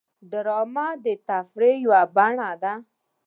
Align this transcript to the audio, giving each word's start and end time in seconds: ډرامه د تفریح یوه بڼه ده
ډرامه 0.31 0.87
د 1.03 1.05
تفریح 1.27 1.75
یوه 1.85 2.01
بڼه 2.15 2.51
ده 2.61 2.73